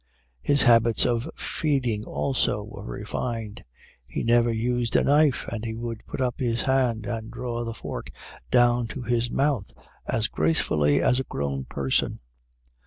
[0.41, 3.63] His habits of feeding, also, were refined;
[4.07, 7.75] he never used a knife, and he would put up his hand and draw the
[7.75, 8.09] fork
[8.49, 9.71] down to his mouth
[10.07, 12.17] as gracefully as a grown person.